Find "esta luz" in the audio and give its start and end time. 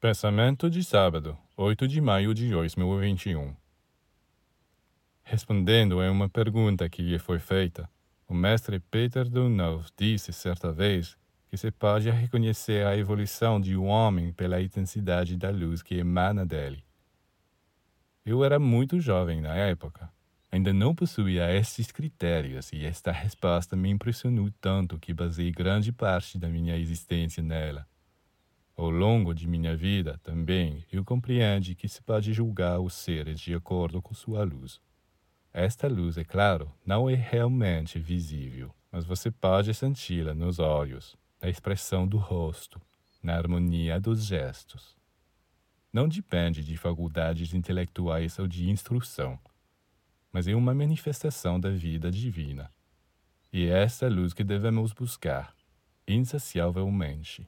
35.52-36.16, 53.82-54.32